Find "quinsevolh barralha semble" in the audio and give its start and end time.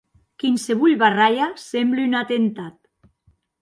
0.43-2.09